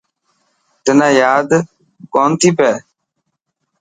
[0.83, 1.49] تنا ياد
[2.13, 2.73] ڪونٿي پئي.